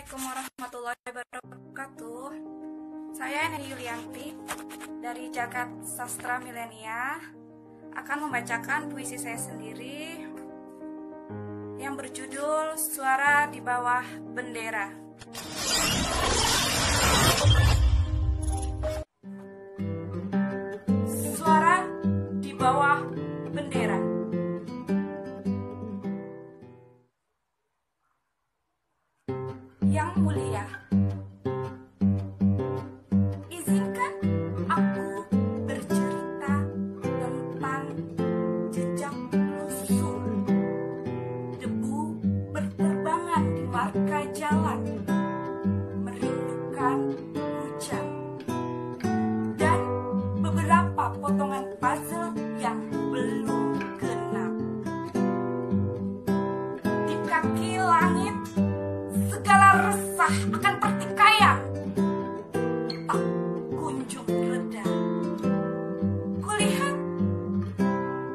Assalamualaikum 0.00 0.32
warahmatullahi 0.32 1.00
wabarakatuh. 1.12 2.28
Saya 3.12 3.52
Neni 3.52 3.68
Yulianti 3.68 4.32
dari 5.04 5.28
Jagat 5.28 5.68
Sastra 5.84 6.40
Milenia 6.40 7.20
akan 7.92 8.24
membacakan 8.24 8.88
puisi 8.88 9.20
saya 9.20 9.36
sendiri 9.36 10.24
yang 11.76 12.00
berjudul 12.00 12.80
Suara 12.80 13.52
di 13.52 13.60
Bawah 13.60 14.24
Bendera. 14.32 14.88
Yang 29.90 30.22
mulia, 30.22 30.62
izinkan 33.50 34.14
aku 34.70 35.26
bercerita 35.66 36.62
tentang 37.02 37.84
jejak 38.70 39.16
lusuh. 39.34 40.22
Debu 41.58 42.22
berterbangan 42.54 43.42
di 43.50 43.64
marka 43.66 44.20
jalan, 44.30 44.78
merindukan 46.06 46.98
hujan. 47.34 48.06
Dan 49.58 49.80
beberapa 50.38 51.18
potongan 51.18 51.66
puzzle 51.82 52.30
yang 52.62 52.78
belum 53.10 53.74
genap. 53.98 54.54
Di 57.10 57.16
kaki 57.26 57.82
langit 57.82 58.19
resah 60.30 60.46
akan 60.54 60.74
pertikaian 60.78 61.58
tak 63.10 63.22
kunjung 63.74 64.30
reda. 64.30 64.86
Kulihat 66.38 66.96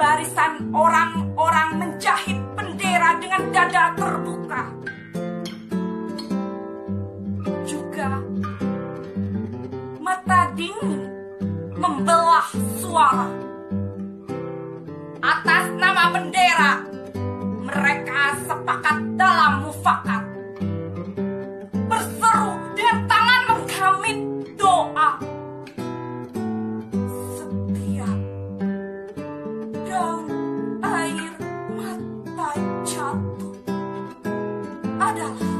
barisan 0.00 0.72
orang-orang 0.72 1.68
menjahit 1.76 2.40
bendera 2.56 3.20
dengan 3.20 3.42
dada 3.52 3.84
terbuka. 3.92 4.62
Juga 7.68 8.24
mata 10.00 10.48
dingin 10.56 11.12
membelah 11.76 12.48
suara. 12.80 13.28
Atas 15.20 15.64
nama 15.76 16.08
bendera, 16.08 16.72
mereka 17.68 18.40
sepakat 18.48 18.96
dalam 19.20 19.68
mufakat 19.68 20.31
adalah 35.00 35.51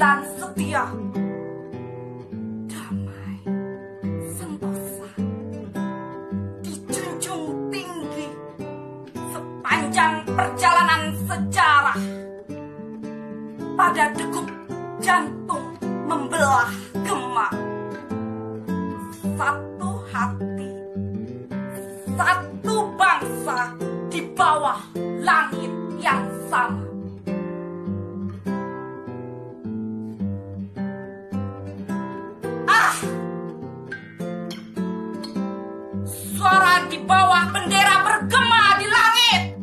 dan 0.00 0.24
setia. 0.40 0.88
Damai 2.72 3.36
sentosa 4.32 5.12
dijunjung 6.64 7.68
tinggi 7.68 8.28
sepanjang 9.12 10.24
perjalanan 10.24 11.02
sejarah. 11.28 12.00
Pada 13.76 14.08
degup 14.16 14.48
jantung 15.04 15.76
membelah 16.08 16.72
gemak. 17.04 17.52
Satu 19.36 19.90
hati 20.08 20.72
satu 22.16 22.88
bangsa 22.96 23.76
di 24.08 24.20
bawah 24.32 24.80
langit. 25.20 25.59
suara 36.40 36.88
di 36.88 36.96
bawah 37.04 37.52
bendera 37.52 38.00
bergema 38.00 38.80
di 38.80 38.88
langit. 38.88 39.60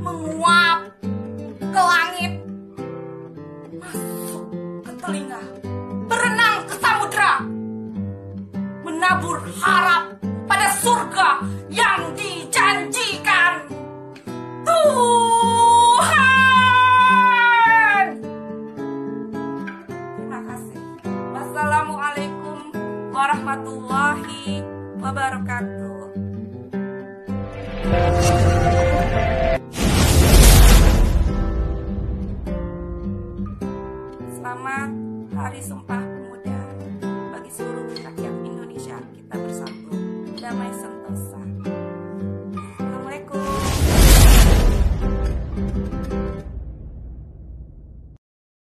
Menguap 0.00 0.88
ke 1.60 1.82
langit. 1.92 2.32
Masuk 3.84 4.48
ke 4.80 4.96
telinga. 5.04 5.44
Berenang 6.08 6.64
ke 6.64 6.80
samudra 6.80 7.44
menabur 8.80 9.44
harap 9.60 10.16
pada 10.48 10.72
surga 10.80 11.44
yang 11.68 12.16
dijanjikan. 12.16 13.68
Tuhan! 14.64 15.04
Terima 20.16 20.40
kasih. 20.48 20.80
Wassalamualaikum 21.28 22.72
warahmatullahi 23.12 24.64
wabarakatuh 24.64 24.73
wabarakatuh. 25.04 26.00
Selamat 34.32 34.90
Hari 35.36 35.60
Sumpah 35.60 36.00
Pemuda 36.00 36.60
bagi 37.36 37.50
seluruh 37.52 37.84
rakyat 37.92 38.34
Indonesia 38.48 38.96
kita 39.12 39.34
bersatu 39.36 39.92
damai 40.40 40.72
sentosa. 40.72 41.53